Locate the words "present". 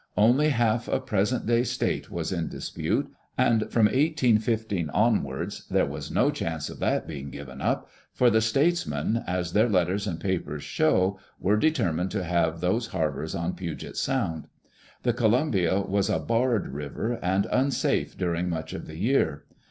0.99-1.45